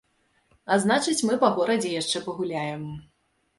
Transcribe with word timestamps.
А 0.75 0.77
значыць, 0.85 1.19
мы 1.27 1.37
па 1.45 1.53
горадзе 1.59 1.93
яшчэ 2.01 2.25
пагуляем. 2.27 2.91